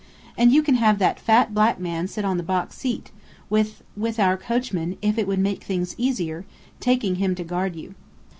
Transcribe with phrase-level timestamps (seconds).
[0.35, 3.11] And you can have that fat black man sit on the box seat,
[3.51, 6.43] with with our coachman, if it would make things easier,
[6.79, 7.93] taking him to guard you.